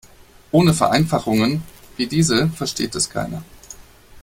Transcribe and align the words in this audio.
Ohne 0.51 0.73
Vereinfachungen 0.73 1.61
wie 1.95 2.07
diese 2.07 2.49
versteht 2.49 2.95
es 2.95 3.11
keiner. 3.11 3.43